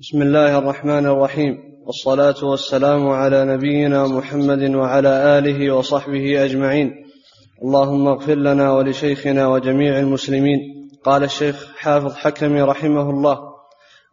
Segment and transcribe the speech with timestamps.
[0.00, 1.58] بسم الله الرحمن الرحيم.
[1.86, 6.90] والصلاة والسلام على نبينا محمد وعلى آله وصحبه أجمعين.
[7.62, 10.58] اللهم اغفر لنا ولشيخنا وجميع المسلمين.
[11.04, 13.38] قال الشيخ حافظ حكمي رحمه الله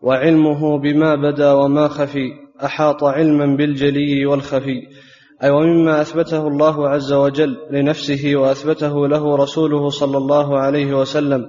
[0.01, 2.27] وعلمه بما بدا وما خفي
[2.65, 4.81] أحاط علما بالجلي والخفي.
[5.43, 11.45] أي ومما أثبته الله عز وجل لنفسه وأثبته له رسوله صلى الله عليه وسلم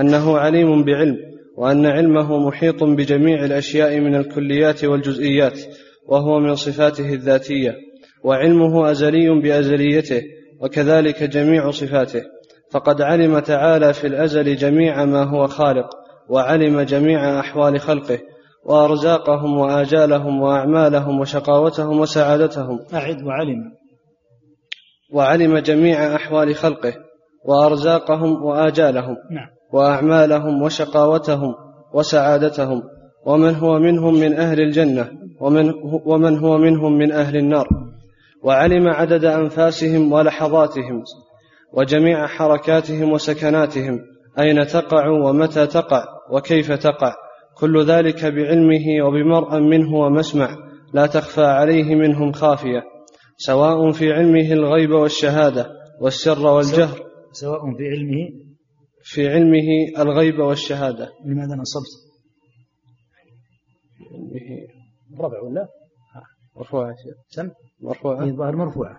[0.00, 1.31] أنه عليم بعلم.
[1.56, 5.60] وأن علمه محيط بجميع الأشياء من الكليات والجزئيات
[6.08, 7.74] وهو من صفاته الذاتية
[8.24, 10.22] وعلمه أزلي بأزليته
[10.60, 12.22] وكذلك جميع صفاته.
[12.72, 15.86] فقد علم تعالى في الأزل جميع ما هو خالق
[16.28, 18.18] وعلم جميع أحوال خلقه
[18.64, 22.78] وأرزاقهم وآجالهم وأعمالهم وشقاوتهم وسعادتهم.
[22.94, 23.72] أعد وعلم.
[25.12, 26.94] وعلم جميع أحوال خلقه
[27.44, 29.16] وأرزاقهم وآجالهم.
[29.30, 29.48] نعم.
[29.72, 31.54] وأعمالهم وشقاوتهم
[31.94, 32.82] وسعادتهم
[33.26, 35.08] ومن هو منهم من أهل الجنة
[35.40, 35.72] ومن,
[36.06, 37.68] ومن هو منهم من أهل النار.
[38.44, 41.02] وعلم عدد أنفاسهم ولحظاتهم
[41.72, 44.00] وجميع حركاتهم وسكناتهم
[44.38, 47.14] أين تقع ومتى تقع وكيف تقع.
[47.58, 50.48] كل ذلك بعلمه وبمرأ منه ومسمع
[50.94, 52.82] لا تخفى عليه منهم خافية.
[53.36, 55.66] سواء في علمه الغيب والشهادة
[56.00, 56.98] والسر والجهر.
[57.32, 58.51] سواء في علمه
[59.04, 62.12] في علمه الغيب والشهادة لماذا نصبت؟
[65.18, 65.68] ربع ولا؟
[66.56, 66.94] مرفوعة
[67.28, 67.50] سم؟
[67.80, 68.98] مرفوعة الظاهر مرفوعة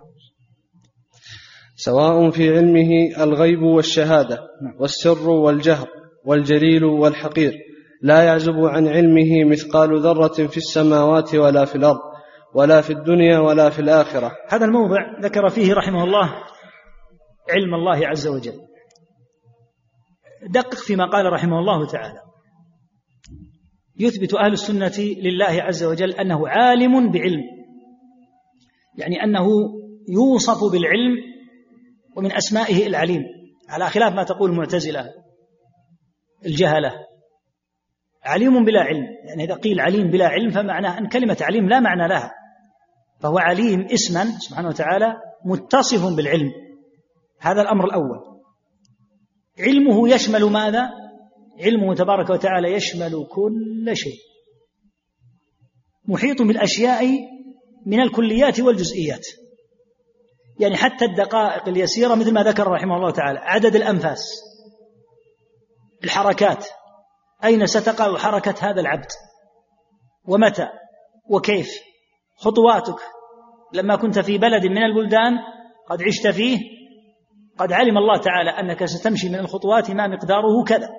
[1.76, 4.74] سواء في علمه الغيب والشهادة نعم.
[4.80, 5.88] والسر والجهر
[6.24, 7.52] والجليل والحقير
[8.02, 12.00] لا يعزب عن علمه مثقال ذرة في السماوات ولا في الأرض
[12.54, 16.34] ولا في الدنيا ولا في الآخرة هذا الموضع ذكر فيه رحمه الله
[17.50, 18.60] علم الله عز وجل
[20.50, 22.20] دقق فيما قال رحمه الله تعالى.
[24.00, 27.42] يثبت أهل السنة لله عز وجل أنه عالم بعلم.
[28.98, 29.46] يعني أنه
[30.08, 31.16] يوصف بالعلم
[32.16, 33.22] ومن أسمائه العليم.
[33.68, 35.10] على خلاف ما تقول المعتزلة
[36.46, 36.92] الجهلة.
[38.24, 39.06] عليم بلا علم.
[39.28, 42.32] يعني إذا قيل عليم بلا علم فمعناه أن كلمة عليم لا معنى لها.
[43.20, 46.50] فهو عليم اسما سبحانه وتعالى متصف بالعلم.
[47.40, 48.33] هذا الأمر الأول.
[49.58, 50.90] علمه يشمل ماذا؟
[51.60, 54.18] علمه تبارك وتعالى يشمل كل شيء.
[56.08, 57.06] محيط بالأشياء
[57.86, 59.26] من الكليات والجزئيات.
[60.60, 64.40] يعني حتى الدقائق اليسيرة مثل ما ذكر رحمه الله تعالى عدد الأنفاس
[66.04, 66.66] الحركات
[67.44, 69.10] أين ستقع حركة هذا العبد؟
[70.24, 70.68] ومتى؟
[71.30, 71.68] وكيف؟
[72.36, 73.00] خطواتك.
[73.72, 75.32] لما كنت في بلد من البلدان
[75.88, 76.58] قد عشت فيه
[77.58, 80.90] قد علم الله تعالى أنك ستمشي من الخطوات ما مقداره كذا.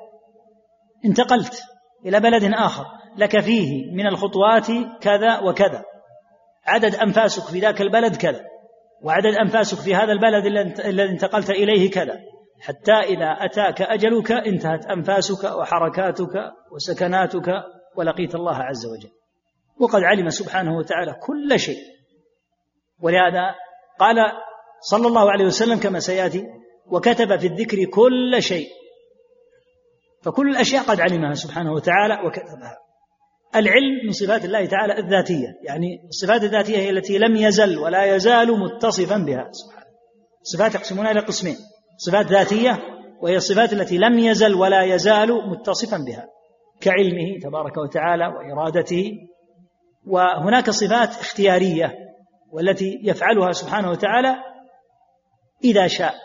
[1.05, 1.63] انتقلت
[2.05, 2.85] إلى بلد آخر
[3.17, 4.67] لك فيه من الخطوات
[5.01, 5.83] كذا وكذا.
[6.66, 8.45] عدد أنفاسك في ذاك البلد كذا
[9.03, 10.45] وعدد أنفاسك في هذا البلد
[10.79, 12.19] الذي انتقلت إليه كذا.
[12.61, 17.63] حتى إذا أتاك أجلك انتهت أنفاسك وحركاتك وسكناتك
[17.95, 19.11] ولقيت الله عز وجل.
[19.79, 21.79] وقد علم سبحانه وتعالى كل شيء.
[23.01, 23.55] ولهذا
[23.99, 24.16] قال
[24.91, 26.44] صلى الله عليه وسلم كما سيأتي
[26.88, 28.68] وكتب في الذكر كل شيء.
[30.23, 32.78] فكل الأشياء قد علمها سبحانه وتعالى وكتبها.
[33.56, 38.59] العلم من صفات الله تعالى الذاتية يعني الصفات الذاتية هي التي لم يزل ولا يزال
[38.59, 39.50] متصفا بها.
[39.51, 39.85] سبحانه
[40.44, 41.56] صفات يقسمونها إلى قسمين
[41.97, 42.79] صفات ذاتية
[43.22, 46.25] وهي الصفات التي لم يزل ولا يزال متصفا بها
[46.81, 49.12] كعلمه تبارك وتعالى وإرادته.
[50.07, 51.94] وهناك صفات اختيارية
[52.52, 54.35] والتي يفعلها سبحانه وتعالى
[55.63, 56.16] إذا شاء.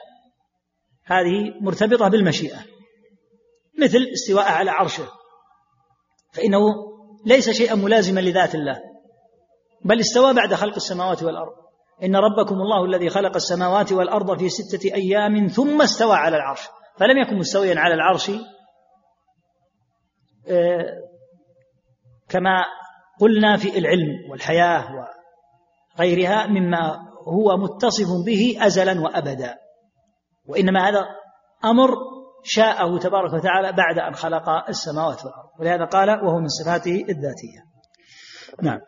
[1.04, 2.58] هذه مرتبطة بالمشيئة.
[3.78, 5.08] مثل استواء على عرشه.
[6.32, 6.60] فإنه
[7.26, 8.80] ليس شيئا ملازما لذات الله.
[9.84, 11.52] بل استوى بعد خلق السماوات والأرض.
[12.02, 16.60] إن ربكم الله الذي خلق السماوات والأرض في ستة أيام ثم استوى على العرش.
[16.96, 18.30] فلم يكن مستويا على العرش
[20.48, 20.86] آه،
[22.28, 22.64] كما
[23.20, 25.06] قلنا في العلم والحياة
[25.98, 29.54] وغيرها مما هو متصف به ازلا وابدا.
[30.48, 31.06] وإنما هذا
[31.64, 31.90] أمر
[32.44, 35.60] شاءه تبارك وتعالى بعد أن خلق السماوات والأرض.
[35.60, 37.60] ولهذا قال وهو من صفاته الذاتية.
[38.62, 38.78] نعم.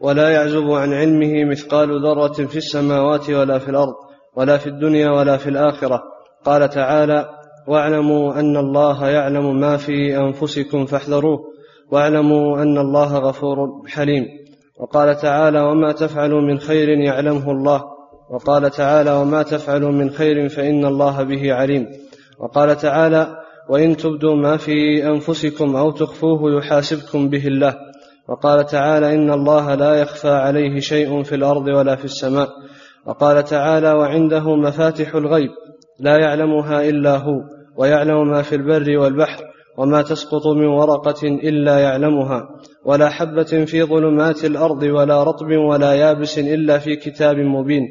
[0.00, 3.94] ولا يعزب عن علمه مثقال ذرة في السماوات ولا في الأرض
[4.36, 6.02] ولا في الدنيا ولا في الآخرة.
[6.44, 7.28] قال تعالى
[7.68, 11.38] واعلموا أن الله يعلم ما في أنفسكم فاحذروه.
[11.92, 14.41] واعلموا أن الله غفور حليم.
[14.82, 17.82] وقال تعالى وما تفعلوا من خير يعلمه الله.
[18.30, 21.86] وقال تعالى وما تفعلوا من خير فإن الله به عليم.
[22.38, 23.26] وقال تعالى
[23.68, 27.74] وإن تبدوا ما في أنفسكم أو تخفوه يحاسبكم به الله.
[28.28, 32.48] وقال تعالى إن الله لا يخفى عليه شيء في الأرض ولا في السماء.
[33.06, 35.50] وقال تعالى وعنده مفاتح الغيب
[36.00, 37.40] لا يعلمها إلا هو.
[37.76, 39.44] ويعلم ما في البر والبحر.
[39.78, 42.48] وما تسقط من ورقة إلا يعلمها
[42.84, 47.82] ولا حبة في ظلمات الأرض ولا رطب ولا يابس إلا في كتاب مبين.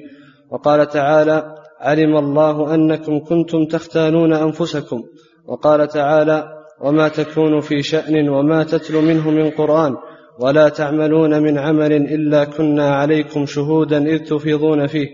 [0.52, 5.04] وقال تعالى علم الله أنكم كنتم تختانون أنفسكم.
[5.48, 6.44] وقال تعالى
[6.82, 9.94] وما تكون في شأن وما تتلو منه من قرآن
[10.40, 15.08] ولا تعملون من عمل إلا كنا عليكم شهودا إذ تفيضون فيه.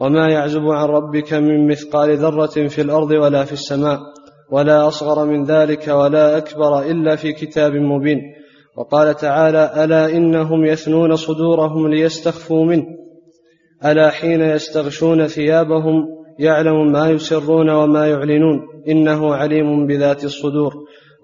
[0.00, 3.98] وما يعزب عن ربك من مثقال ذرة في الأرض ولا في السماء.
[4.50, 8.20] ولا أصغر من ذلك ولا أكبر إلا في كتاب مبين.
[8.76, 12.84] وقال تعالى ألا إنهم يثنون صدورهم ليستخفوا منه.
[13.84, 16.06] ألا حين يستغشون ثيابهم
[16.38, 18.60] يعلم ما يسرون وما يعلنون.
[18.88, 20.74] إنه عليم بذات الصدور.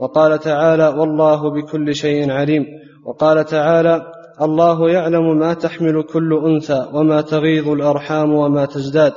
[0.01, 2.65] وقال تعالى والله بكل شيء عليم.
[3.07, 4.03] وقال تعالى
[4.43, 9.13] الله يعلم ما تحمل كل أنثى وما تغيض الأرحام وما تزداد.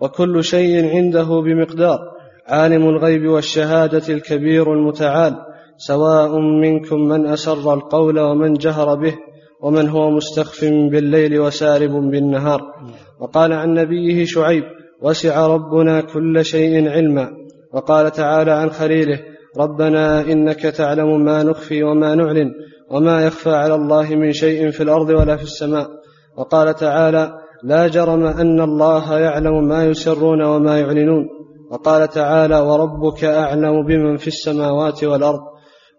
[0.00, 2.15] وكل شيء عنده بمقدار.
[2.48, 5.34] عالم الغيب والشهادة الكبير المتعال
[5.76, 9.14] سواء منكم من أسر القول ومن جهر به
[9.62, 12.60] ومن هو مستخف بالليل وسارب بالنهار.
[13.20, 14.62] وقال عن نبيه شعيب
[15.02, 17.30] وسع ربنا كل شيء علما.
[17.72, 19.20] وقال تعالى عن خليله
[19.58, 22.50] ربنا إنك تعلم ما نخفي وما نعلن
[22.90, 25.86] وما يخفى على الله من شيء في الأرض ولا في السماء.
[26.36, 27.32] وقال تعالى
[27.64, 31.35] لا جرم أن الله يعلم ما يسرون وما يعلنون.
[31.70, 35.40] وقال تعالى وربك أعلم بمن في السماوات والأرض.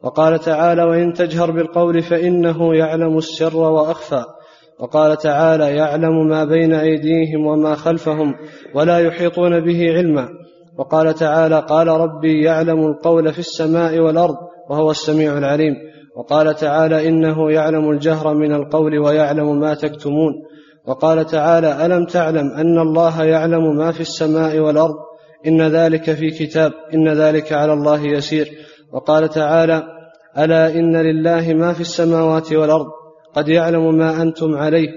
[0.04, 4.24] وقال تعالى وإن تجهر بالقول فإنه يعلم السر وأخفى.
[4.80, 8.36] وقال تعالى يعلم ما بين أيديهم وما خلفهم
[8.76, 10.28] ولا يحيطون به علما.
[10.78, 14.36] وقال تعالى قال ربي يعلم القول في السماء والأرض
[14.70, 15.74] وهو السميع العليم.
[16.18, 20.34] وقال تعالى إنه يعلم الجهر من القول ويعلم ما تكتمون.
[20.88, 25.07] وقال تعالى ألم تعلم أن الله يعلم ما في السماء والأرض
[25.48, 28.48] إن ذلك في كتاب إن ذلك على الله يسير.
[28.94, 29.84] وقال تعالى
[30.38, 32.86] ألا إن لله ما في السماوات والأرض
[33.36, 34.90] قد يعلم ما أنتم عليه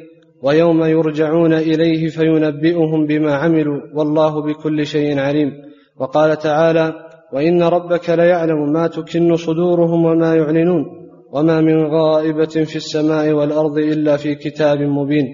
[0.42, 5.52] ويوم يرجعون إليه فينبئهم بما عملوا والله بكل شيء عليم.
[6.00, 6.94] وقال تعالى
[7.32, 10.84] وإن ربك ليعلم ما تكن صدورهم وما يعلنون
[11.32, 15.26] وما من غائبة في السماء والأرض إلا في كتاب مبين.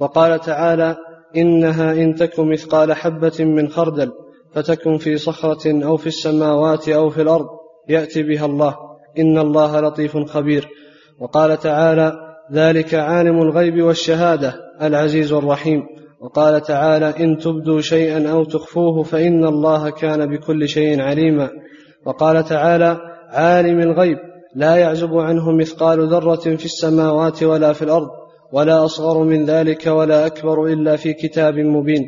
[0.00, 0.96] وقال تعالى
[1.36, 4.12] إنها إن تك مثقال حبة من خردل
[4.54, 7.46] فتكن في صخرة أو في السماوات أو في الأرض
[7.88, 8.76] يأتي بها الله.
[9.18, 10.68] إن الله لطيف خبير.
[11.20, 12.12] وقال تعالى
[12.52, 15.82] ذلك عالم الغيب والشهادة العزيز الرحيم.
[16.20, 21.50] وقال تعالى إن تبدوا شيئا أو تخفوه فإن الله كان بكل شيء عليما.
[22.06, 22.98] وقال تعالى
[23.30, 24.18] عالم الغيب
[24.54, 28.08] لا يعزب عنه مثقال ذرة في السماوات ولا في الأرض
[28.52, 32.06] ولا أصغر من ذلك ولا أكبر إلا في كتاب مبين.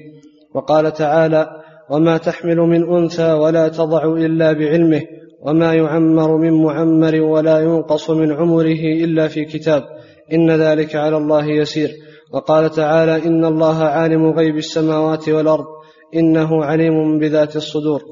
[0.54, 1.48] وقال تعالى
[1.90, 5.02] وما تحمل من أنثى ولا تضع إلا بعلمه
[5.42, 9.82] وما يعمر من معمر ولا ينقص من عمره إلا في كتاب.
[10.32, 11.90] إن ذلك على الله يسير.
[12.32, 15.64] وقال تعالى إن الله عالم غيب السماوات والأرض
[16.14, 18.02] إنه عليم بذات الصدور.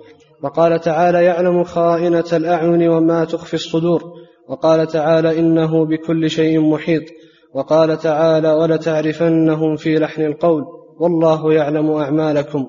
[0.42, 4.02] وقال تعالى يعلم خائنة الأعين وما تخفي الصدور.
[4.48, 7.02] وقال تعالى إنه بكل شيء محيط.
[7.54, 10.64] وقال تعالى ولتعرفنهم في لحن القول
[11.00, 12.66] والله يعلم أعمالكم.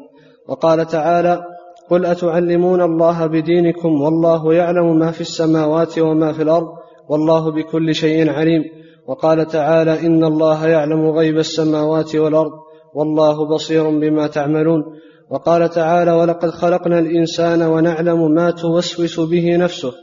[0.47, 1.43] وقال تعالى
[1.89, 6.67] قل أتعلمون الله بدينكم والله يعلم ما في السماوات وما في الأرض
[7.09, 8.63] والله بكل شيء عليم.
[9.07, 12.51] وقال تعالى إن الله يعلم غيب السماوات والأرض
[12.95, 14.83] والله بصير بما تعملون.
[15.29, 19.93] وقال تعالى ولقد خلقنا الإنسان ونعلم ما توسوس به نفسه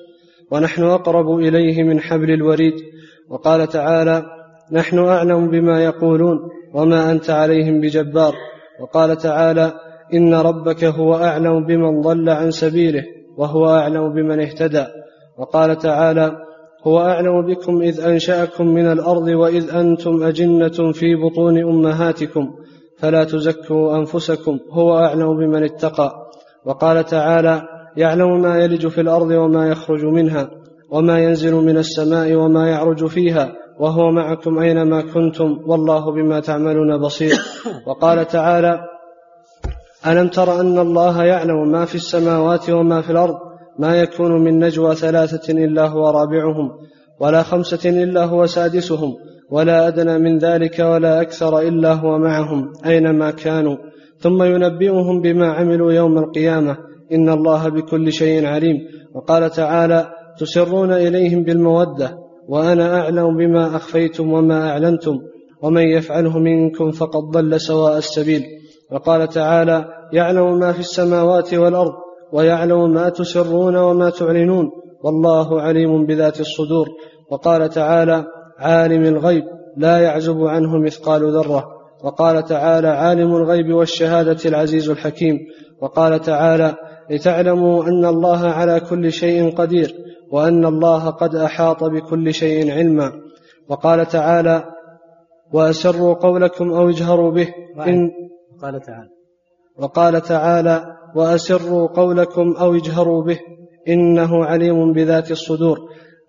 [0.50, 2.74] ونحن أقرب إليه من حبل الوريد.
[3.30, 4.41] وقال تعالى
[4.72, 6.38] نحن أعلم بما يقولون
[6.74, 8.34] وما أنت عليهم بجبار.
[8.80, 9.72] وقال تعالى
[10.14, 13.04] إن ربك هو أعلم بمن ضل عن سبيله
[13.36, 14.86] وهو أعلم بمن اهتدى.
[15.38, 16.36] وقال تعالى
[16.86, 22.50] هو أعلم بكم إذ أنشأكم من الأرض وإذ أنتم أجنة في بطون أمهاتكم
[22.98, 26.12] فلا تزكوا أنفسكم هو أعلم بمن اتقى.
[26.64, 27.62] وقال تعالى
[27.96, 30.50] يعلم ما يلج في الأرض وما يخرج منها
[30.90, 37.34] وما ينزل من السماء وما يعرج فيها وهو معكم أينما كنتم والله بما تعملون بصير.
[37.86, 38.80] وقال تعالى
[40.06, 43.36] ألم تر أن الله يعلم ما في السماوات وما في الأرض؟
[43.78, 46.70] ما يكون من نجوى ثلاثة إلا هو رابعهم
[47.20, 49.14] ولا خمسة إلا هو سادسهم
[49.50, 53.76] ولا أدنى من ذلك ولا أكثر إلا هو معهم أينما كانوا.
[54.18, 56.76] ثم ينبئهم بما عملوا يوم القيامة.
[57.12, 58.76] إن الله بكل شيء عليم.
[59.14, 60.06] وقال تعالى
[60.38, 62.21] تسرون إليهم بالمودة.
[62.48, 65.18] وأنا أعلم بما أخفيتم وما أعلنتم
[65.62, 68.42] ومن يفعله منكم فقد ضل سواء السبيل.
[68.92, 71.92] وقال تعالى يعلم ما في السماوات والأرض
[72.32, 74.70] ويعلم ما تسرون وما تعلنون
[75.04, 76.88] والله عليم بذات الصدور.
[77.30, 78.24] وقال تعالى
[78.58, 79.44] عالم الغيب
[79.76, 81.64] لا يعزب عنه مثقال ذرة.
[82.04, 85.38] وقال تعالى عالم الغيب والشهادة العزيز الحكيم.
[85.82, 86.74] وقال تعالى
[87.10, 89.94] لتعلموا أن الله على كل شيء قدير.
[90.32, 93.12] وأن الله قد أحاط بكل شيء علما.
[93.68, 94.64] وقال تعالى
[95.52, 97.48] وأسروا قولكم أو اجهروا به.
[97.86, 98.10] إن
[98.62, 99.08] قال تعالى
[99.78, 100.84] وقال تعالى
[101.14, 103.38] وأسروا قولكم أو اجهروا به.
[103.88, 105.78] إنه عليم بذات الصدور.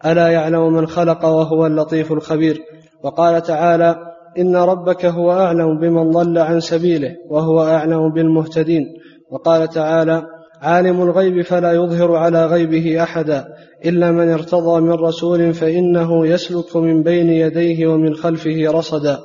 [0.05, 2.61] ألا يعلم من خلق وهو اللطيف الخبير.
[3.03, 3.95] وقال تعالى
[4.39, 8.83] إن ربك هو أعلم بمن ضل عن سبيله وهو أعلم بالمهتدين.
[9.31, 10.23] وقال تعالى
[10.63, 13.45] عالم الغيب فلا يظهر على غيبه أحدا
[13.85, 19.19] إلا من ارتضى من رسول فإنه يسلك من بين يديه ومن خلفه رصدا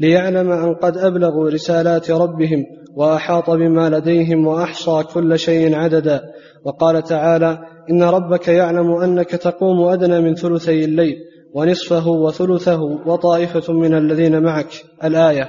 [0.00, 2.64] ليعلم أن قد أبلغوا رسالات ربهم
[2.96, 6.22] وأحاط بما لديهم وأحصى كل شيء عددا.
[6.64, 7.58] وقال تعالى
[7.90, 11.16] إن ربك يعلم أنك تقوم أدنى من ثلثي الليل
[11.54, 14.70] ونصفه وثلثه وطائفة من الذين معك.
[15.04, 15.48] الآية.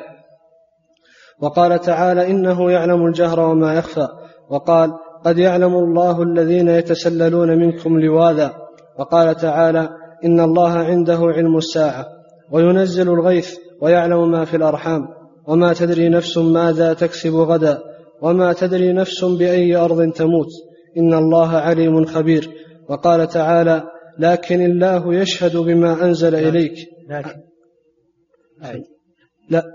[1.41, 4.07] وقال تعالى إنه يعلم الجهر وما يخفى.
[4.49, 4.93] وقال
[5.25, 8.53] قد يعلم الله الذين يتسللون منكم لواذا
[8.99, 9.89] وقال تعالى
[10.25, 12.05] إن الله عنده علم الساعة
[12.51, 15.01] وينزل الغيث ويعلم ما في الأرحام
[15.47, 17.79] وما تدري نفس ماذا تكسب غدا
[18.21, 20.49] وما تدري نفس بأي أرض تموت
[20.97, 22.49] إن الله عليم خبير.
[22.89, 23.83] وقال تعالى
[24.19, 26.75] لكن الله يشهد بما أنزل إليك.
[27.09, 27.39] لكن.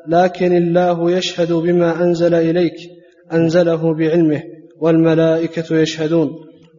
[0.08, 2.76] لكن الله يشهد بما أنزل إليك
[3.32, 4.42] أنزله بعلمه.
[4.80, 6.30] والملائكة يشهدون.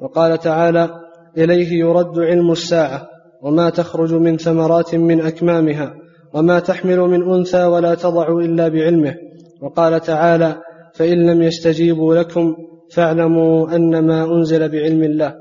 [0.01, 0.89] وقال تعالى
[1.37, 3.07] إليه يرد علم الساعة
[3.41, 5.93] وما تخرج من ثمرات من أكمامها
[6.33, 9.15] وما تحمل من أنثى ولا تضع إلا بعلمه.
[9.61, 10.55] وقال تعالى
[10.93, 12.55] فإن لم يستجيبوا لكم
[12.91, 15.33] فاعلموا انما أنزل بعلم الله.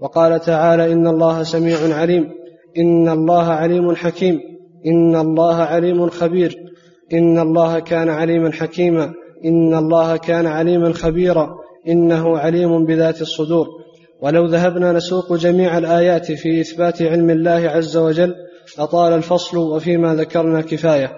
[0.00, 2.30] وقال تعالى إن الله سميع عليم
[2.78, 4.40] إن الله عليم حكيم
[4.86, 6.56] إن الله عليم خبير
[7.12, 9.12] إن الله كان عليما حكيما
[9.44, 11.54] إن الله كان عليما خبيرا.
[11.88, 13.66] إنه عليم بذات الصدور.
[14.20, 18.34] ولو ذهبنا نسوق جميع الآيات في إثبات علم الله عز وجل
[18.78, 21.12] لطال الفصل وفيما ذكرنا كفاية.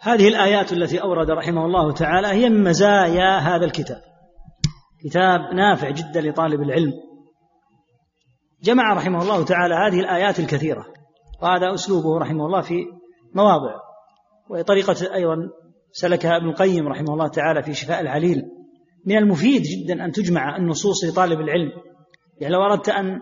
[0.00, 4.00] هذه الآيات التي أورد رحمه الله تعالى هي من مزايا هذا الكتاب.
[5.04, 6.92] كتاب نافع جدا لطالب العلم.
[8.62, 10.86] جمع رحمه الله تعالى هذه الآيات الكثيرة.
[11.42, 12.84] وهذا أسلوبه رحمه الله في
[13.34, 13.74] مواضع.
[14.50, 15.36] وطريقة أيضا
[15.92, 18.42] سلكها ابن القيم رحمه الله تعالى في شفاء العليل.
[19.08, 21.72] من المفيد جدا أن تجمع النصوص لطالب العلم.
[22.40, 23.20] يعني لو أردت أن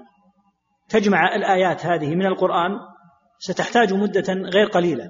[0.89, 2.71] تجمع الآيات هذه من القرآن
[3.39, 5.05] ستحتاج مدة غير قليلة.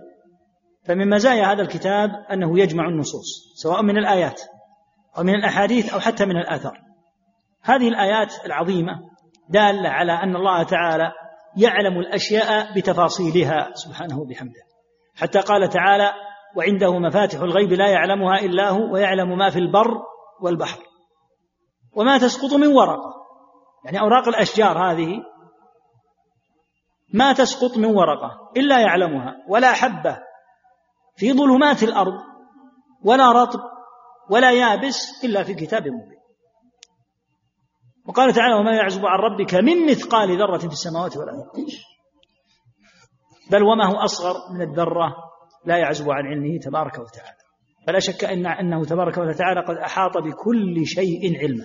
[0.85, 4.43] فمن مزايا هذا الكتاب أنه يجمع النصوص سواء من الآيات
[5.19, 6.79] أو من الأحاديث أو حتى من الآثار.
[7.63, 8.93] هذه الآيات العظيمة
[9.49, 11.13] دالة على أن الله تعالى
[11.57, 14.63] يعلم الأشياء بتفاصيلها سبحانه وبحمده.
[15.15, 16.13] حتى قال تعالى
[16.57, 20.83] وعنده مفاتح الغيب لا يعلمها إلا هو ويعلم ما في البر والبحر.
[21.97, 23.15] وما تسقط من ورقة
[23.85, 25.23] يعني أوراق الأشجار هذه
[27.15, 30.19] ما تسقط من ورقة إلا يعلمها ولا حبة
[31.17, 32.15] في ظلمات الأرض
[33.05, 33.61] ولا رطب
[34.31, 36.17] ولا يابس إلا في كتاب مبين.
[38.07, 41.45] وقال تعالى وما يعزب عن ربك من مثقال ذرة في السماوات والأرض
[43.51, 45.15] بل وما هو أصغر من الذرة
[45.65, 47.36] لا يعزب عن علمه تبارك وتعالى.
[47.87, 51.65] فلا شك أن أنه تبارك وتعالى قد أحاط بكل شيء علما.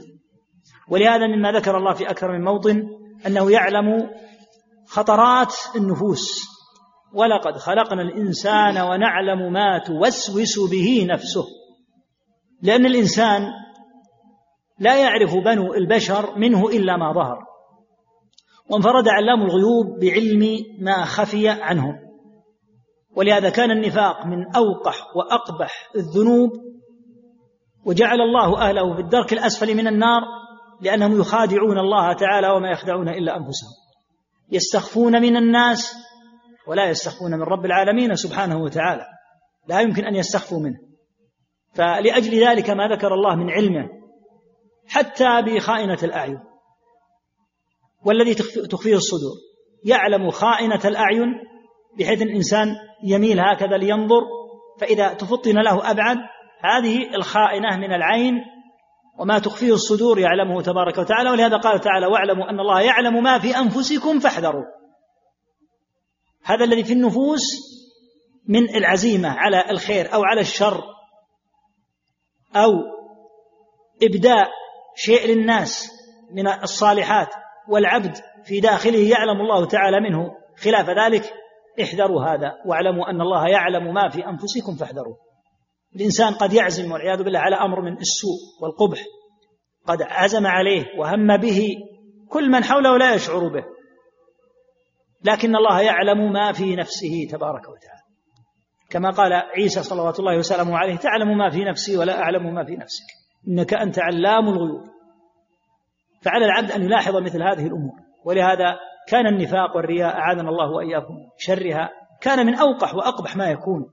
[0.90, 2.84] ولهذا مما ذكر الله في أكثر من موطن
[3.28, 4.10] أنه يعلم
[4.88, 6.52] خطرات النفوس.
[7.14, 11.46] ولقد خلقنا الإنسان ونعلم ما توسوس به نفسه.
[12.62, 13.42] لأن الإنسان
[14.80, 17.38] لا يعرف بنو البشر منه إلا ما ظهر.
[18.70, 22.11] وانفرد علام الغيوب بعلم ما خفي عنهم.
[23.16, 26.52] ولهذا كان النفاق من أوقح وأقبح الذنوب
[27.86, 30.22] وجعل الله أهله في الدرك الأسفل من النار
[30.82, 33.72] لأنهم يخادعون الله تعالى وما يخدعون إلا أنفسهم.
[34.52, 35.96] يستخفون من الناس
[36.68, 39.06] ولا يستخفون من رب العالمين سبحانه وتعالى.
[39.68, 40.78] لا يمكن أن يستخفوا منه.
[41.74, 43.90] فلأجل ذلك ما ذكر الله من علمه
[44.88, 46.40] حتى بخائنة الأعين.
[48.06, 48.34] والذي
[48.68, 49.36] تخفيه الصدور.
[49.86, 51.51] يعلم خائنة الأعين
[52.00, 54.22] بحيث الإنسان يميل هكذا لينظر
[54.80, 56.18] فإذا تفطن له أبعد
[56.64, 58.34] هذه الخائنة من العين
[59.20, 63.58] وما تخفيه الصدور يعلمه تبارك وتعالى ولهذا قال تعالى واعلموا أن الله يعلم ما في
[63.58, 64.66] أنفسكم فاحذروا.
[66.44, 67.42] هذا الذي في النفوس
[68.48, 70.84] من العزيمة على الخير أو على الشر
[72.56, 72.72] أو
[74.04, 74.50] إبداء
[74.96, 75.92] شيء للناس
[76.32, 77.30] من الصالحات
[77.68, 81.34] والعبد في داخله يعلم الله تعالى منه خلاف ذلك.
[81.84, 85.16] احذروا هذا واعلموا أن الله يعلم ما في أنفسكم فاحذروا.
[85.96, 89.00] الإنسان قد يعزم والعياذ بالله على أمر من السوء والقبح
[89.88, 91.68] قد عزم عليه وهم به
[92.30, 93.64] كل من حوله لا يشعر به.
[95.24, 98.02] لكن الله يعلم ما في نفسه تبارك وتعالى.
[98.90, 102.76] كما قال عيسى صلوات الله وسلامه عليه تعلم ما في نفسي ولا أعلم ما في
[102.76, 103.06] نفسك.
[103.48, 104.84] إنك أنت علام الغيوب.
[106.22, 107.96] فعلى العبد أن يلاحظ مثل هذه الأمور.
[108.26, 111.90] ولهذا كان النفاق والرياء أعاذنا الله وإياكم شرها
[112.22, 113.90] كان من أوقح وأقبح ما يكون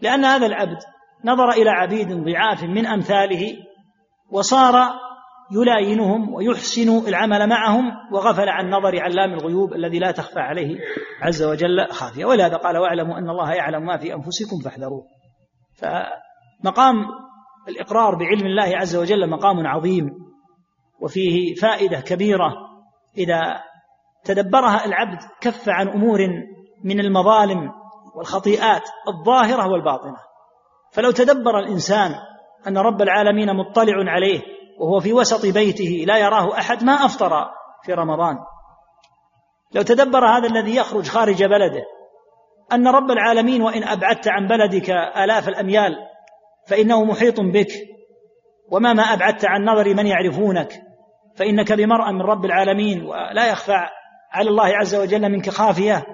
[0.00, 0.78] لأن هذا العبد
[1.24, 3.56] نظر إلى عبيد ضعاف من أمثاله
[4.30, 4.90] وصار
[5.52, 10.78] يلاينهم ويحسن العمل معهم وغفل عن نظر علام الغيوب الذي لا تخفى عليه
[11.22, 12.24] عز وجل خافية.
[12.24, 15.04] ولهذا قال واعلموا أن الله يعلم ما في أنفسكم فاحذروه.
[15.76, 16.94] فمقام
[17.68, 20.10] الإقرار بعلم الله عز وجل مقام عظيم
[21.00, 22.52] وفيه فائدة كبيرة
[23.18, 23.62] إذا
[24.24, 26.18] تدبرها العبد كف عن أمور
[26.84, 27.70] من المظالم
[28.14, 30.16] والخطيئات الظاهرة والباطنة.
[30.92, 32.14] فلو تدبر الإنسان
[32.66, 34.40] أن رب العالمين مطلع عليه
[34.78, 37.50] وهو في وسط بيته لا يراه أحد ما أفطر
[37.82, 38.36] في رمضان؟
[39.72, 41.84] لو تدبر هذا الذي يخرج خارج بلده
[42.72, 45.96] أن رب العالمين وإن أبعدت عن بلدك آلاف الأميال
[46.68, 47.68] فإنه محيط بك
[48.70, 50.82] وما ما أبعدت عن نظر من يعرفونك
[51.36, 53.86] فإنك بمرأة من رب العالمين ولا يخفى
[54.32, 56.06] على الله عز وجل منك خافية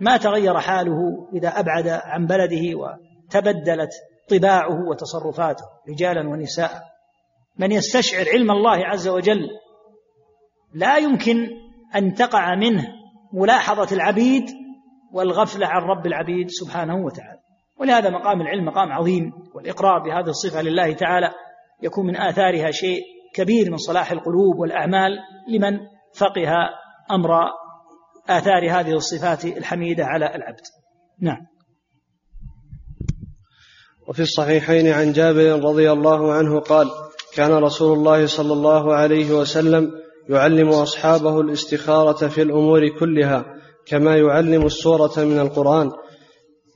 [0.00, 3.90] ما تغير حاله إذا أبعد عن بلده وتبدلت
[4.28, 6.82] طباعه وتصرفاته رجالا ونساء.
[7.58, 9.48] من يستشعر علم الله عز وجل
[10.74, 11.48] لا يمكن
[11.94, 12.84] أن تقع منه
[13.32, 14.44] ملاحظة العبيد
[15.12, 17.40] والغفلة عن رب العبيد سبحانه وتعالى.
[17.80, 21.30] ولهذا مقام العلم مقام عظيم والإقرار بهذه الصفة لله تعالى
[21.82, 23.02] يكون من آثارها شيء
[23.34, 25.78] كبير من صلاح القلوب والأعمال لمن
[26.18, 26.52] فقه
[27.10, 27.30] أمر
[28.28, 30.60] آثار هذه الصفات الحميدة على العبد.
[31.20, 31.46] نعم.
[34.08, 36.90] وفي الصحيحين عن جابر رضي الله عنه قال
[37.34, 39.90] كان رسول الله صلى الله عليه وسلم
[40.28, 43.44] يعلم أصحابه الاستخارة في الأمور كلها
[43.86, 45.90] كما يعلم السورة من القرآن.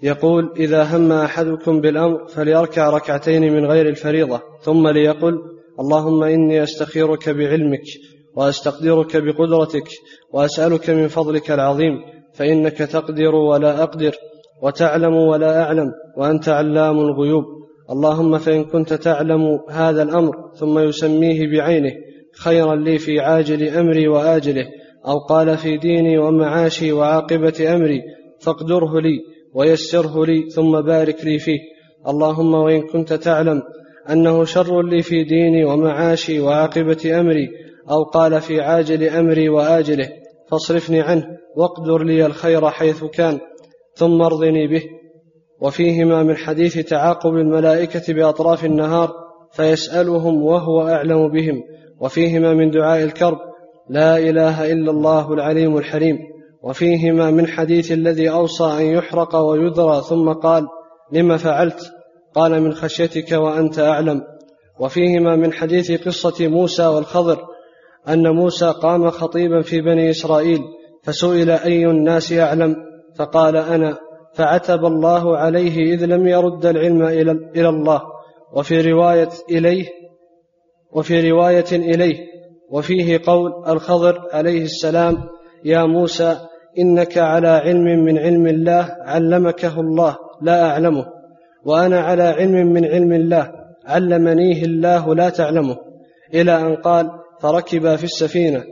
[0.02, 5.34] يقول إذا هم أحدكم بالأمر فليركع ركعتين من غير الفريضة ثم ليقل
[5.80, 7.84] اللهم إني أستخيرك بعلمك.
[8.40, 9.88] وأستقدرك بقدرتك
[10.32, 11.92] وأسألك من فضلك العظيم
[12.34, 14.12] فإنك تقدر ولا أقدر
[14.62, 17.44] وتعلم ولا أعلم وأنت علام الغيوب.
[17.90, 21.92] اللهم فإن كنت تعلم هذا الأمر ثم يسميه بعينه
[22.38, 24.66] خيرا لي في عاجل أمري وآجله
[25.08, 28.00] أو قال في ديني ومعاشي وعاقبة أمري
[28.40, 29.18] فاقدره لي
[29.54, 31.58] ويسره لي ثم بارك لي فيه.
[32.08, 33.62] اللهم وإن كنت تعلم
[34.10, 37.59] أنه شر لي في ديني ومعاشي وعاقبة أمري
[37.90, 40.08] أو قال في عاجل أمري وآجله
[40.50, 41.24] فاصرفني عنه
[41.56, 43.38] واقدر لي الخير حيث كان
[43.94, 44.82] ثم ارضني به.
[45.60, 49.12] وفيهما من حديث تعاقب الملائكة بأطراف النهار
[49.52, 51.62] فيسألهم وهو أعلم بهم.
[52.00, 53.38] وفيهما من دعاء الكرب
[53.88, 56.18] لا إله إلا الله العليم الحليم.
[56.62, 60.66] وفيهما من حديث الذي أوصى أن يحرق ويذرى ثم قال
[61.12, 61.92] لم فعلت؟
[62.34, 64.22] قال من خشيتك وأنت أعلم.
[64.80, 67.49] وفيهما من حديث قصة موسى والخضر
[68.08, 70.60] أن موسى قام خطيبا في بني إسرائيل
[71.02, 72.76] فسئل أي الناس اعلم
[73.16, 73.98] فقال أنا.
[74.34, 77.02] فعتب الله عليه إذ لم يرد العلم
[77.56, 78.02] إلى الله.
[78.56, 79.86] وفي رواية اليه
[80.92, 82.16] وفي رواية إليه
[82.70, 85.18] وفيه قول الخضر عليه السلام
[85.64, 86.36] يا موسى
[86.78, 91.06] إنك على علم من علم الله علمكه الله لا أعلمه.
[91.64, 93.52] وأنا على علم من علم الله
[93.86, 95.76] علمنيه الله لا تعلمه.
[96.34, 97.10] إلى أن قال
[97.40, 98.64] فركبا في السفينة.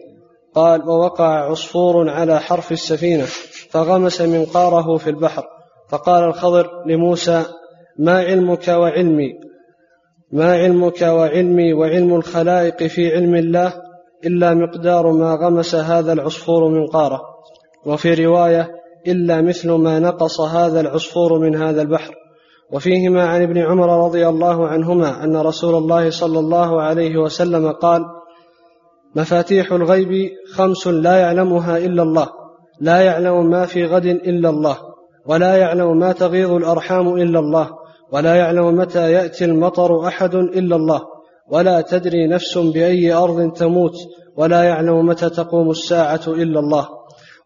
[0.55, 3.25] قال ووقع عصفور على حرف السفينة
[3.71, 5.45] فغمس منقاره في البحر.
[5.89, 7.45] فقال الخضر لموسى
[7.99, 9.33] ما علمك وعلمي؟
[10.33, 13.73] ما علمك وعلمي وعلم الخلائق في علم الله
[14.27, 17.21] إلا مقدار ما غمس هذا العصفور منقاره.
[17.87, 18.69] وفي رواية
[19.07, 22.15] إلا مثل ما نقص هذا العصفور من هذا البحر.
[22.73, 28.05] وفيهما عن ابن عمر رضي الله عنهما أن رسول الله صلى الله عليه وسلم قال
[29.17, 32.29] مفاتيح الغيب خمس لا يعلمها إلا الله
[32.81, 34.77] لا يعلم ما في غد إلا الله
[35.27, 37.71] ولا يعلم ما تغيض الأرحام إلا الله
[38.13, 41.01] ولا يعلم متى يأتي المطر أحد إلا الله
[41.51, 43.95] ولا تدري نفس بأي أرض تموت
[44.37, 46.89] ولا يعلم متى تقوم الساعة إلا الله.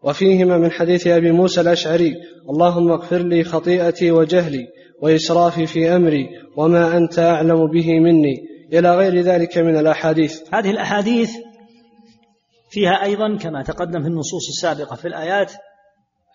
[0.02, 2.14] وفيهما من حديث أبي موسى الأشعري
[2.50, 4.66] اللهم اغفر لي خطيئتي وجهلي
[5.02, 8.34] وإسرافي في أمري وما أنت أعلم به مني
[8.72, 10.40] إلى غير ذلك من الأحاديث.
[10.54, 11.30] هذه الأحاديث
[12.72, 15.52] فيها أيضا كما تقدم في النصوص السابقة في الآيات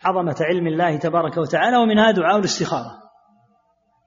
[0.03, 3.01] عظمة علم الله تبارك وتعالى ومنها دعاء الاستخارة.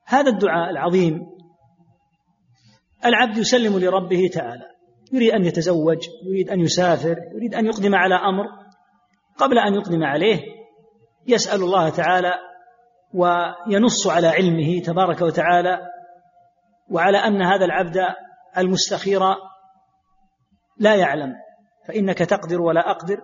[0.07, 1.21] هذا الدعاء العظيم
[3.05, 4.65] العبد يسلم لربه تعالى.
[5.13, 8.45] يريد أن يتزوج يريد أن يسافر يريد أن يقدم على أمر.
[9.39, 10.41] قبل أن يقدم عليه
[11.27, 12.33] يسأل الله تعالى
[13.15, 15.79] وينص على علمه تبارك وتعالى
[16.91, 17.97] وعلى أن هذا العبد
[18.59, 19.21] المستخير
[20.79, 21.50] لا يعلم.
[21.89, 23.21] فإنك تقدر ولا أقدر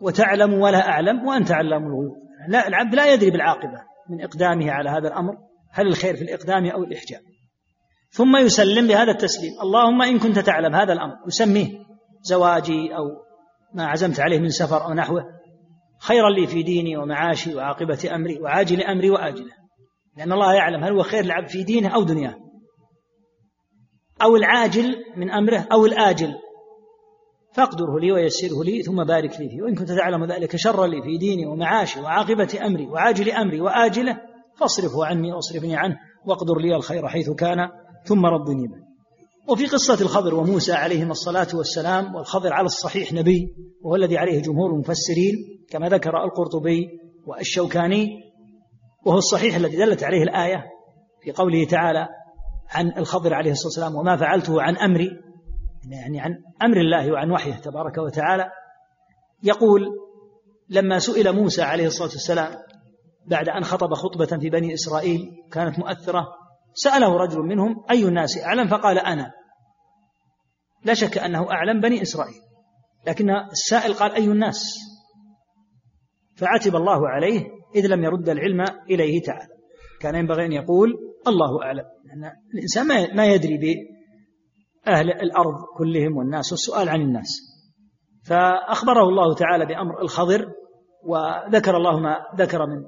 [0.00, 2.16] وتعلم ولا أعلم وأنت علام الغيوب.
[2.48, 3.80] لا العبد لا يدري بالعاقبة
[4.10, 5.36] من إقدامه على هذا الأمر
[5.70, 7.20] هل الخير في الإقدام أو الاحجام
[8.10, 11.68] ثم يسلم بهذا التسليم اللهم إن كنت تعلم هذا الأمر يسميه
[12.22, 13.04] زواجي أو
[13.74, 15.24] ما عزمت عليه من سفر أو نحوه
[16.00, 19.52] خيرا لي في ديني ومعاشي وعاقبة أمري وعاجل أمري وآجله.
[20.16, 22.34] لأن الله يعلم هل هو خير العبد في دينه أو دنياه.
[24.22, 26.34] أو العاجل من أمره أو الآجل
[27.54, 29.62] فاقدره لي ويسره لي ثم بارك لي فيه.
[29.62, 34.16] وإن كنت تعلم ذلك شرا لي في ديني ومعاشي وعاقبة أمري وعاجل أمري وآجله
[34.56, 37.68] فاصرفه عني واصرفني عنه واقدر لي الخير حيث كان
[38.04, 38.84] ثم ردني به.
[39.48, 43.48] وفي قصة الخضر وموسى عليهما الصلاة والسلام والخضر على الصحيح نبي
[43.82, 45.34] وهو الذي عليه جمهور المفسرين
[45.70, 46.88] كما ذكر القرطبي
[47.26, 48.08] والشوكاني
[49.06, 50.64] وهو الصحيح الذي دلت عليه الآية
[51.22, 52.08] في قوله تعالى
[52.70, 55.10] عن الخضر عليه الصلاة والسلام وما فعلته عن أمري
[55.90, 56.30] يعني عن
[56.62, 58.50] أمر الله وعن وحيه تبارك وتعالى
[59.42, 59.86] يقول
[60.68, 62.54] لما سئل موسى عليه الصلاة والسلام
[63.26, 66.26] بعد أن خطب خطبة في بني إسرائيل كانت مؤثرة
[66.74, 69.32] سأله رجل منهم أي الناس أعلم؟ فقال أنا.
[70.84, 72.40] لا شك أنه أعلم بني إسرائيل
[73.06, 74.78] لكن السائل قال أي الناس؟
[76.36, 77.44] فعتب الله عليه
[77.76, 79.54] إذ لم يرد العلم إليه تعالى.
[80.00, 80.94] كان ينبغي أن يقول
[81.26, 81.84] الله أعلم.
[82.04, 83.58] لأن الإنسان ما يدري
[84.86, 87.28] بأهل الأرض كلهم والناس والسؤال عن الناس.
[88.26, 90.52] فأخبره الله تعالى بأمر الخضر
[91.04, 92.84] وذكر الله ما ذكر من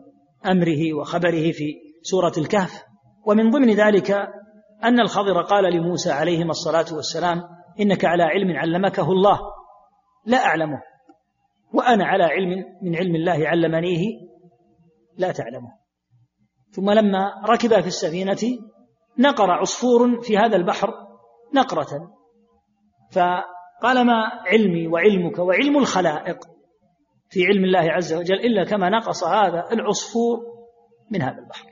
[0.50, 2.84] أمره وخبره في سورة الكهف.
[3.26, 4.10] ومن ضمن ذلك
[4.84, 7.42] أن الخضر قال لموسى عليهما الصلاة والسلام
[7.80, 9.38] إنك على علم علمكه الله
[10.26, 10.82] لا أعلمه.
[11.74, 14.04] وأنا على علم من علم الله علمنيه
[15.16, 15.86] لا تعلمه.
[16.70, 18.58] ثم لما ركب في السفينة
[19.18, 21.05] نقر عصفور في هذا البحر
[21.54, 22.12] نقرة.
[23.12, 26.38] فقال ما علمي وعلمك وعلم الخلائق
[27.30, 30.38] في علم الله عز وجل إلا كما نقص هذا العصفور
[31.10, 31.66] من هذا البحر.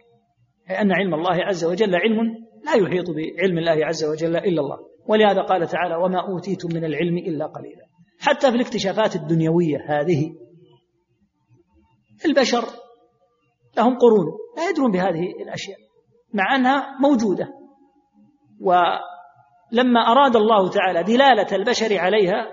[0.69, 2.21] لأن علم الله عز وجل علم
[2.65, 4.79] لا يحيط بعلم الله عز وجل إلا الله.
[5.07, 7.85] ولهذا قال تعالى وما أوتيتم من العلم إلا قليلا.
[8.21, 10.35] حتى في الاكتشافات الدنيوية هذه
[12.25, 12.65] البشر
[13.77, 15.79] لهم قرون لا يدرون بهذه الأشياء
[16.33, 17.49] مع أنها موجودة.
[19.73, 22.47] ولما أراد الله تعالى دلالة البشر عليها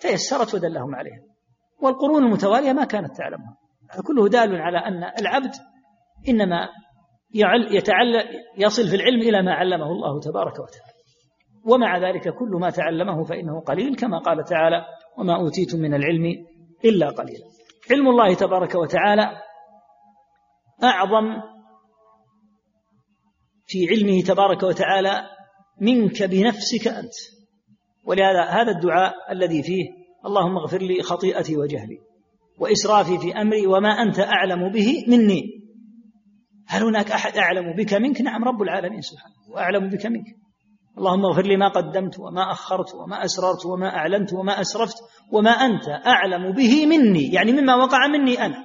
[0.00, 1.22] تيسرت ودلهم عليها.
[1.82, 3.56] والقرون المتوالية ما كانت تعلمها.
[4.06, 5.54] كله دال على أن العبد
[6.28, 6.68] إنما
[7.70, 8.22] يتعلم
[8.58, 10.98] يصل في العلم إلى ما علمه الله تبارك وتعالى.
[11.64, 14.84] ومع ذلك كل ما تعلمه فإنه قليل كما قال تعالى
[15.18, 16.24] وما أوتيتم من العلم
[16.84, 17.44] إلا قليلا.
[17.90, 19.42] علم الله تبارك وتعالى
[20.84, 21.40] أعظم
[23.66, 25.22] في علمه تبارك وتعالى
[25.80, 27.14] منك بنفسك أنت.
[28.04, 29.84] ولهذا هذا الدعاء الذي فيه
[30.26, 31.98] اللهم اغفر لي خطيئتي وجهلي
[32.58, 35.42] وإسرافي في أمري وما أنت أعلم به مني.
[36.68, 40.26] هل هناك أحد أعلم بك منك؟ نعم رب العالمين سبحانه وأعلم بك منك.
[40.98, 44.96] اللهم اغفر لي ما قدمت وما أخرت وما أسررت وما أعلنت وما أسرفت
[45.32, 48.64] وما أنت أعلم به مني يعني مما وقع مني أنا.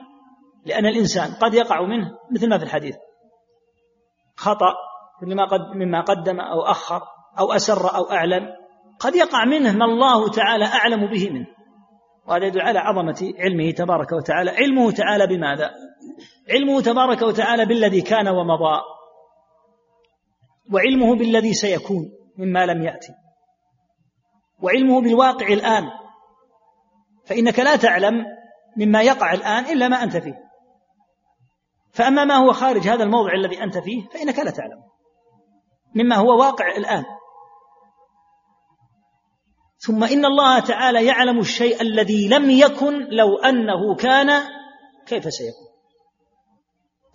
[0.66, 2.96] لأن الإنسان قد يقع منه مثل ما في الحديث.
[4.36, 4.74] خطأ
[5.26, 7.02] مما, قد مما قدم أو أخر
[7.40, 8.48] أو أسر أو أعلن
[9.00, 11.48] قد يقع منه ما الله تعالى أعلم به منه.
[12.28, 14.52] وهذا يدل على عظمة علمه تبارك وتعالى.
[14.52, 15.72] علمه تعالى بماذا؟
[16.50, 18.82] علمه تبارك وتعالى بالذي كان ومضى
[20.74, 23.14] وعلمه بالذي سيكون مما لم يأتي
[24.62, 25.84] وعلمه بالواقع الآن.
[27.26, 28.26] فإنك لا تعلم
[28.78, 30.44] مما يقع الآن إلا ما أنت فيه.
[31.94, 34.84] فأما ما هو خارج هذا الموضع الذي أنت فيه فإنك لا تعلم.
[35.96, 37.04] مما هو واقع الآن.
[39.78, 44.44] ثم إن الله تعالى يعلم الشيء الذي لم يكن لو أنه كان
[45.06, 45.68] كيف سيكون.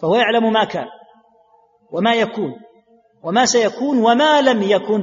[0.00, 0.86] فهو يعلم ما كان
[1.90, 2.54] وما يكون
[3.22, 5.02] وما سيكون وما لم يكن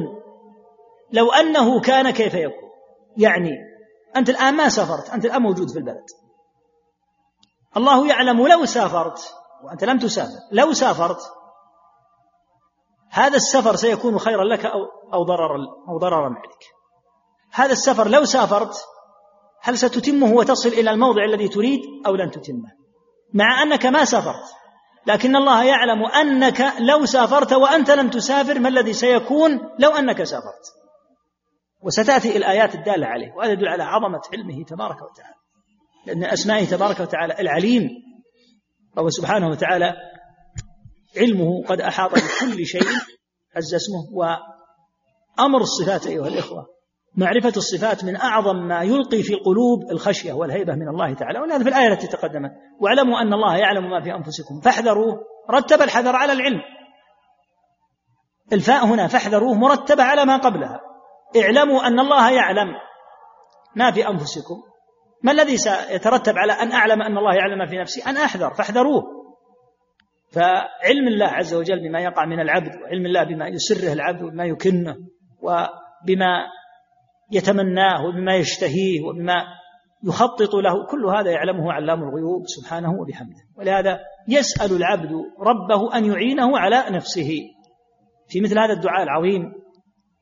[1.12, 2.70] لو أنه كان كيف يكون.
[3.18, 3.52] يعني
[4.16, 6.06] أنت الآن ما سافرت أنت الآن موجود في البلد.
[7.78, 9.34] الله يعلم لو سافرت
[9.64, 11.20] وأنت لم تسافر لو سافرت
[13.16, 14.80] هذا السفر سيكون خيرا لك أو
[15.14, 15.58] أو ضررا
[15.90, 16.64] أو ضررا عليك.
[17.52, 18.76] هذا السفر لو سافرت
[19.62, 22.72] هل ستتمه وتصل إلى الموضع الذي تريد أو لن تتمه؟
[23.34, 24.54] مع أنك ما سافرت
[25.08, 30.74] لكن الله يعلم أنك لو سافرت وأنت لم تسافر ما الذي سيكون لو أنك سافرت؟
[31.84, 35.36] وستأتي الآيات الدالة عليه وهذا يدل على عظمة علمه تبارك وتعالى.
[36.06, 37.90] لأن أسمائه تبارك وتعالى العليم.
[38.98, 39.94] وهو سبحانه وتعالى
[41.18, 42.88] علمه قد أحاط بكل شيء
[43.56, 46.66] عز اسمه وأمر الصفات أيها الإخوة.
[47.18, 51.70] معرفة الصفات من أعظم ما يلقي في القلوب الخشية والهيبة من الله تعالى ولهذا في
[51.70, 52.52] الآية التي تقدمت.
[52.80, 55.20] واعلموا أن الله يعلم ما في أنفسكم فاحذروه
[55.52, 56.62] رتب الحذر على العلم.
[58.54, 60.80] الفاء هنا فاحذروه مرتبة على ما قبلها.
[61.38, 62.68] اعلموا أن الله يعلم
[63.76, 64.56] ما في أنفسكم.
[65.24, 69.04] ما الذي سيترتب على أن أعلم أن الله يعلم ما في نفسي؟ أن أحذر فاحذروه.
[70.36, 74.96] فعلم الله عز وجل بما يقع من العبد وعلم الله بما يسره العبد وبما يكنه
[75.42, 76.46] وبما
[77.32, 79.44] يتمناه وبما يشتهيه وبما
[80.04, 83.42] يخطط له كل هذا يعلمه علام الغيوب سبحانه وبحمده.
[83.58, 87.42] ولهذا يسأل العبد ربه أن يعينه على نفسه.
[88.30, 89.52] في مثل هذا الدعاء العظيم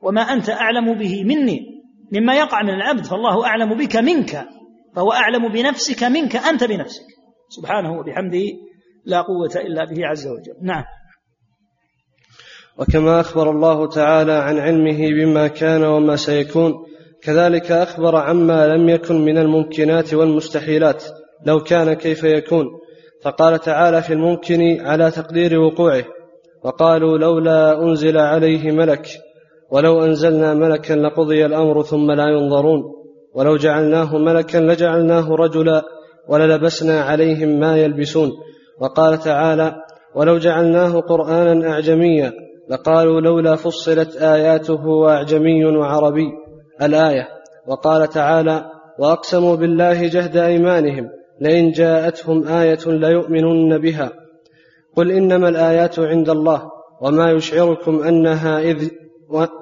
[0.02, 1.60] وما أنت أعلم به مني
[2.12, 4.45] مما يقع من العبد فالله أعلم بك منك
[4.95, 7.06] فهو أعلم بنفسك منك أنت بنفسك.
[7.49, 8.45] سبحانه وبحمده.
[9.05, 10.55] لا قوة إلا به عز وجل.
[10.61, 10.83] نعم.
[12.77, 16.73] وكما أخبر الله تعالى عن علمه بما كان وما سيكون
[17.21, 21.03] كذلك أخبر عما لم يكن من الممكنات والمستحيلات
[21.45, 22.65] لو كان كيف يكون.
[23.23, 26.03] فقال تعالى في الممكن على تقدير وقوعه
[26.63, 29.07] وقالوا لولا أنزل عليه ملك
[29.71, 32.83] ولو أنزلنا ملكا لقضي الأمر ثم لا ينظرون
[33.33, 35.83] ولو جعلناه ملكا لجعلناه رجلا
[36.27, 38.31] وللبسنا عليهم ما يلبسون.
[38.81, 39.75] وقال تعالى
[40.15, 42.33] ولو جعلناه قرآنا أعجميا
[42.69, 46.27] لقالوا لولا فصلت آياته وأعجمي وعربي
[46.81, 47.27] الآية.
[47.67, 48.65] وقال تعالى
[48.99, 51.09] وأقسموا بالله جهد أيمانهم
[51.41, 54.12] لئن جاءتهم آية ليؤمنن بها.
[54.95, 56.62] قل إنما الآيات عند الله
[57.01, 58.89] وما يشعركم أنها إذ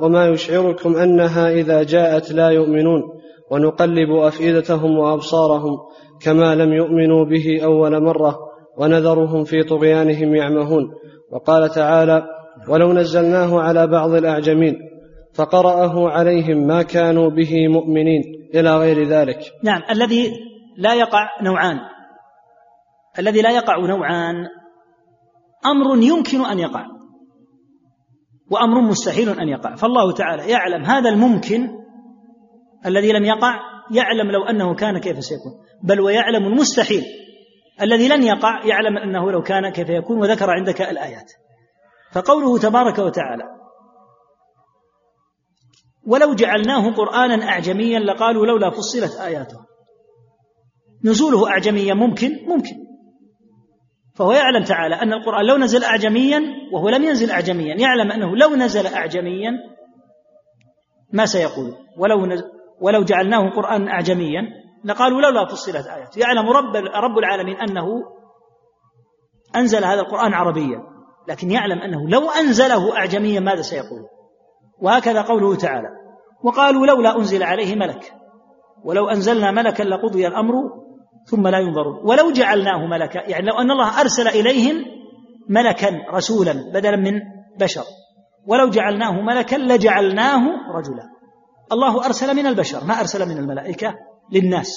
[0.01, 3.01] وما يشعركم أنها إذا جاءت لا يؤمنون.
[3.51, 5.77] ونقلب أفئدتهم وأبصارهم
[6.21, 10.83] كما لم يؤمنوا به أول مرة ونذرهم في طغيانهم يعمهون.
[11.31, 12.23] وقال تعالى
[12.67, 14.75] ولو نزلناه على بعض الأعجمين
[15.33, 18.21] فقرأه عليهم ما كانوا به مؤمنين.
[18.55, 19.39] إلى غير ذلك.
[19.63, 20.31] نعم الذي
[20.77, 21.79] لا يقع نوعان.
[23.19, 24.35] الذي لا يقع نوعان
[25.65, 26.85] أمر يمكن أن يقع
[28.51, 29.75] وأمر مستحيل أن يقع.
[29.75, 31.69] فالله تعالى يعلم هذا الممكن
[32.85, 33.59] الذي لم يقع
[33.91, 35.51] يعلم لو أنه كان كيف سيكون
[35.83, 37.03] بل ويعلم المستحيل.
[37.81, 41.31] الذي لن يقع يعلم أنه لو كان كيف يكون وذكر عندك الآيات.
[42.11, 43.43] فقوله تبارك وتعالى
[46.07, 49.57] ولو جعلناه قرآنا أعجميا لقالوا لولا فصلت آياته.
[51.05, 52.75] نزوله أعجميا ممكن ممكن.
[54.15, 56.41] فهو يعلم تعالى أن القرآن لو نزل أعجميا
[56.73, 59.51] وهو لم ينزل أعجميا يعلم أنه لو نزل أعجميا
[61.13, 61.75] ما سيقول.
[61.97, 62.43] ولو نزل
[62.81, 64.41] ولو جعلناه قرآنا أعجميا
[64.83, 67.85] لقالوا لولا فصلت آياته يعلم رب رب العالمين أنه
[69.55, 70.83] أنزل هذا القرآن عربيا
[71.27, 74.05] لكن يعلم أنه لو أنزله أعجميا ماذا سيقول؟
[74.81, 75.87] وهكذا قوله تعالى
[76.43, 78.13] وقالوا لولا أنزل عليه ملك
[78.83, 80.53] ولو أنزلنا ملكا لقضي الأمر
[81.25, 81.99] ثم لا ينظرون.
[82.03, 84.85] ولو جعلناه ملكا يعني لو أن الله أرسل إليهم
[85.49, 87.19] ملكا رسولا بدلا من
[87.59, 87.83] بشر
[88.47, 90.41] ولو جعلناه ملكا لجعلناه
[90.77, 91.03] رجلا.
[91.71, 93.93] الله أرسل من البشر ما أرسل من الملائكة؟
[94.31, 94.75] للناس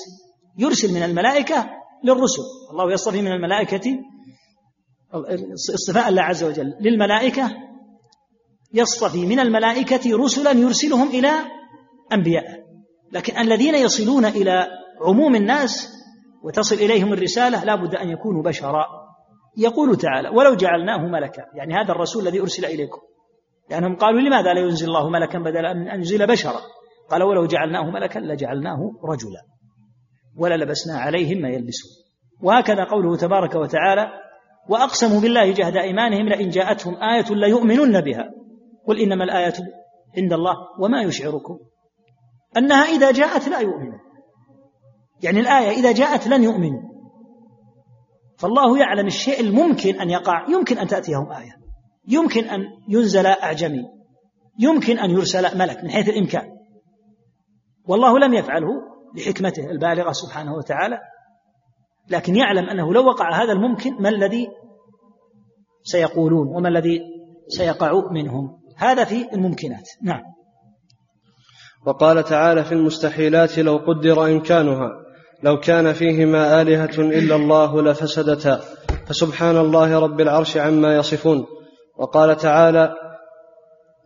[0.59, 1.71] يرسل من الملائكة
[2.05, 2.43] للرسل.
[2.71, 3.99] الله يصطفي من الملائكة
[5.75, 6.75] اصطفاء الله عز وجل.
[6.81, 7.51] للملائكة
[8.75, 11.31] يصطفي من الملائكة رسلا يرسلهم إلى
[12.13, 12.45] أنبياء.
[13.13, 14.67] لكن الذين يصلون إلى
[15.01, 15.89] عموم الناس
[16.43, 18.87] وتصل إليهم الرسالة لا بد أن يكونوا بشرا.
[19.57, 21.43] يقول تعالى ولو جعلناه ملكا.
[21.55, 23.01] يعني هذا الرسول الذي أرسل إليكم.
[23.71, 26.61] لأنهم قالوا لماذا لا ينزل الله ملكا بدلا من أن ينزل بشرا؟
[27.11, 29.43] قال ولو جعلناه ملكا لجعلناه رجلا
[30.37, 31.91] وللبسنا عليهم ما يلبسون.
[32.43, 34.09] وهكذا قوله تبارك وتعالى
[34.69, 38.31] وأقسموا بالله جهد أيمانهم لئن جاءتهم آية ليؤمنن بها.
[38.87, 39.55] قل إنما الآية
[40.19, 41.59] عند الله وما يشعركم.
[42.57, 44.01] أنها إذا جاءت لا يؤمنون.
[45.23, 46.83] يعني الآية إذا جاءت لن يؤمنوا.
[48.39, 50.49] فالله يعلم الشيء الممكن أن يقع.
[50.49, 51.53] يمكن أن تأتيهم آية.
[52.09, 53.85] يمكن أن ينزل أعجمي.
[54.59, 56.54] يمكن أن يرسل ملك من حيث الإمكان.
[57.87, 58.69] والله لم يفعله
[59.17, 60.99] لحكمته البالغة سبحانه وتعالى
[62.11, 64.47] لكن يعلم أنه لو وقع هذا الممكن ما الذي
[65.83, 67.01] سيقولون وما الذي
[67.49, 69.89] سيقع منهم؟ هذا في الممكنات.
[70.03, 70.23] نعم.
[71.87, 74.91] وقال تعالى في المستحيلات لو قدر إمكانها
[75.43, 78.61] لو كان فيهما آلهة إلا الله لفسدتا
[79.07, 81.47] فسبحان الله رب العرش عما يصفون.
[81.99, 82.95] وقال تعالى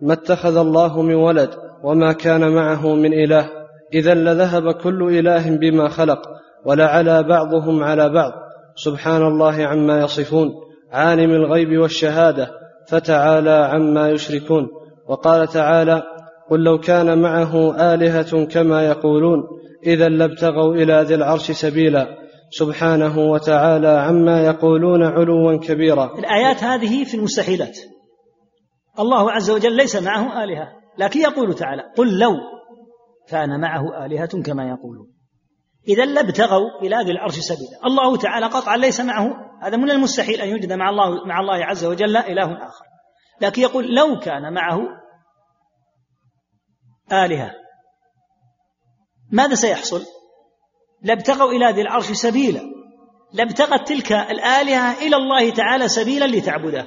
[0.02, 1.50] ما اتخذ الله من ولد
[1.84, 3.50] وما كان معه من إله
[3.94, 6.20] إذا لذهب كل إله بما خلق
[6.64, 8.33] ولعلى بعضهم على بعض.
[8.77, 10.51] سبحان الله عما يصفون
[10.92, 12.51] عالم الغيب والشهادة
[12.88, 14.68] فتعالى عما يشركون.
[15.09, 16.03] وقال تعالى
[16.51, 19.42] قل لو كان معه آلهة كما يقولون
[19.87, 22.07] إذا لابتغوا إلى ذي العرش سبيلا.
[22.51, 26.11] سبحانه وتعالى عما يقولون علوا كبيرا.
[26.18, 27.79] الآيات هذه في المستحيلات.
[28.98, 32.33] الله عز وجل ليس معه آلهة لكن يقول تعالى قل لو
[33.28, 35.14] كان معه آلهة كما يقولون.
[35.88, 37.86] إذا لابتغوا إلى ذي العرش سبيلا.
[37.86, 39.26] الله تعالى قطعا ليس معه.
[39.62, 42.84] هذا من المستحيل أن يوجد مع الله مع الله عز وجل إله آخر.
[43.40, 44.80] لكن يقول لو كان معه
[47.12, 47.54] آلهة
[49.32, 50.02] ماذا سيحصل؟
[51.02, 52.60] لابتغوا إلى ذي العرش سبيلا.
[53.32, 56.86] لابتغت تلك الآلهة إلى الله تعالى سبيلا لتعبده.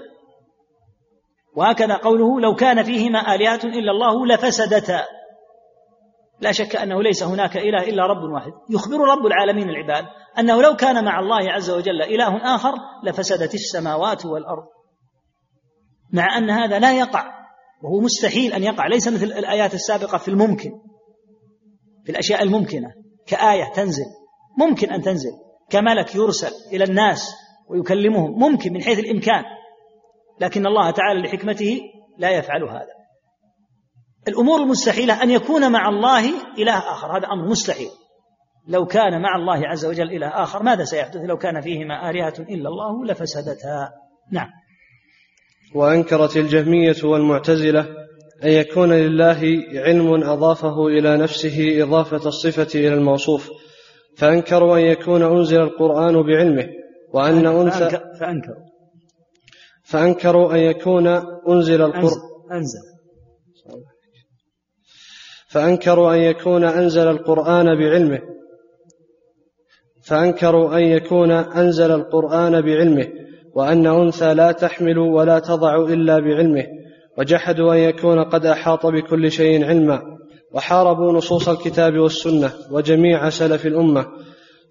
[1.55, 5.05] وهكذا قوله لو كان فيهما آلهة إلا الله لفسدتا.
[6.41, 8.51] لا شك أنه ليس هناك إله إلا رب واحد.
[8.69, 10.05] يخبر رب العالمين العباد
[10.39, 12.73] أنه لو كان مع الله عز وجل إله آخر
[13.03, 14.63] لفسدت السماوات والأرض.
[16.13, 17.41] مع أن هذا لا يقع
[17.83, 20.71] وهو مستحيل أن يقع ليس مثل الآيات السابقة في الممكن
[22.05, 22.87] في الأشياء الممكنة
[23.27, 24.05] كآية تنزل
[24.57, 25.31] ممكن أن تنزل
[25.69, 27.35] كملك يرسل إلى الناس
[27.69, 29.43] ويكلمهم ممكن من حيث الإمكان
[30.41, 31.79] لكن الله تعالى لحكمته
[32.17, 33.00] لا يفعل هذا.
[34.27, 37.17] الأمور المستحيلة أن يكون مع الله إله آخر.
[37.17, 37.89] هذا أمر مستحيل.
[38.67, 42.69] لو كان مع الله عز وجل إله آخر ماذا سيحدث؟ لو كان فيهما آلهة إلا
[42.69, 43.89] الله لفسدتا
[44.31, 44.47] نعم.
[45.75, 47.79] وأنكرت الجهمية والمعتزلة
[48.43, 53.49] أن يكون لله علم أضافه إلى نفسه إضافة الصفة إلى الموصوف
[54.17, 56.67] فأنكروا أن يكون أنزل القرآن بعلمه
[57.13, 58.65] وأن أنثى فأنكروا.
[59.83, 61.07] فأنكروا أن يكون
[61.49, 62.90] أنزل القرآن أنزل.
[65.51, 68.19] فأنكروا أن يكون أنزل القرآن بعلمه.
[70.03, 73.07] فأنكروا أن يكون أنزل القرآن بعلمه
[73.53, 76.65] وأن أنثى لا تحمل ولا تضع إلا بعلمه.
[77.17, 80.01] وجحدوا أن يكون قد أحاط بكل شيء علما
[80.51, 84.05] وحاربوا نصوص الكتاب والسنة وجميع سلف الأمة.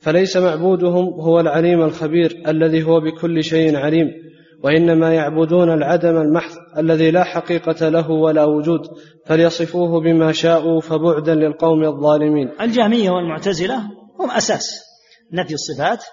[0.01, 4.11] فليس معبودهم هو العليم الخبير الذي هو بكل شيء عليم.
[4.65, 8.81] وإنما يعبدون العدم المحض الذي لا حقيقة له ولا وجود
[9.27, 12.51] فليصفوه بما شاءوا فبعدا للقوم الظالمين.
[12.61, 13.79] الجهمية والمعتزلة
[14.21, 14.85] هم أساس
[15.33, 16.05] نفي الصفات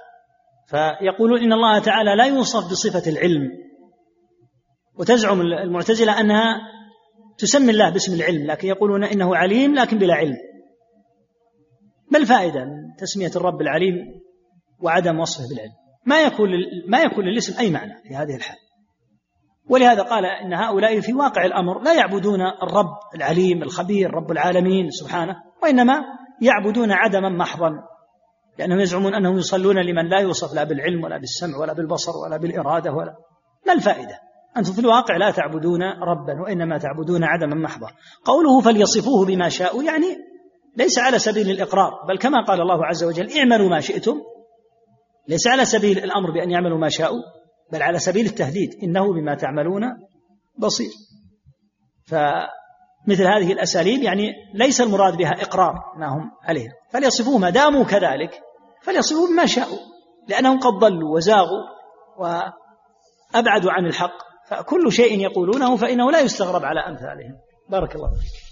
[0.68, 3.50] فيقولون إن الله تعالى لا يوصف بصفة العلم.
[5.00, 6.56] وتزعم المعتزلة أنها
[7.38, 10.38] تسمي الله باسم العلم لكن يقولون إنه عليم لكن بلا علم.
[12.12, 13.96] ما الفائدة من تسمية الرب العليم
[14.80, 16.50] وعدم وصفه بالعلم؟ ما يكون
[16.88, 18.58] ما يكون للاسم أي معنى في هذه الحال.
[19.70, 25.36] ولهذا قال إن هؤلاء في واقع الأمر لا يعبدون الرب العليم الخبير رب العالمين سبحانه
[25.64, 26.04] وإنما
[26.42, 27.70] يعبدون عدما محضا
[28.60, 32.92] لأنهم يزعمون أنهم يصلون لمن لا يوصف لا بالعلم ولا بالسمع ولا بالبصر ولا بالإرادة
[32.92, 33.16] ولا.
[33.68, 34.20] ما الفائدة؟
[34.58, 37.88] أنتم في الواقع لا تعبدون ربا وإنما تعبدون عدما محضا.
[38.26, 40.18] قوله فليصفوه بما شاءوا يعني
[40.78, 44.22] ليس على سبيل الإقرار بل كما قال الله عز وجل اعملوا ما شئتم
[45.28, 47.22] ليس على سبيل الأمر بأن يعملوا ما شاءوا
[47.72, 49.84] بل على سبيل التهديد إنه بما تعملون
[50.58, 50.92] بصير.
[52.08, 58.40] فمثل هذه الأساليب يعني ليس المراد بها إقرار ما هم عليه فليصفوه ما داموا كذلك
[58.82, 59.80] فليصفوه بما شاءوا
[60.28, 61.64] لأنهم قد ضلوا وزاغوا
[62.18, 64.28] وأبعدوا عن الحق.
[64.48, 67.36] فكل شيء يقولونه فإنه لا يستغرب على أمثالهم.
[67.70, 68.47] بارك الله فيك.